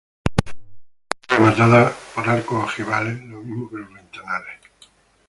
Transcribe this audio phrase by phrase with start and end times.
[1.19, 4.57] Está rematada por arcos ojivales, lo mismo que los ventanales.